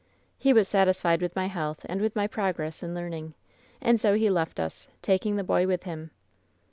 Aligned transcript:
"He 0.39 0.51
was 0.51 0.67
satisfied 0.67 1.21
with 1.21 1.35
my 1.35 1.45
health, 1.45 1.85
and 1.85 2.01
with 2.01 2.15
my 2.15 2.25
prog 2.25 2.57
ress 2.57 2.81
in 2.81 2.95
learning, 2.95 3.35
and 3.79 3.99
so 3.99 4.15
he 4.15 4.31
left 4.31 4.59
us, 4.59 4.87
taking 5.03 5.35
the 5.35 5.43
boy 5.43 5.67
with 5.67 5.83
him. 5.83 6.09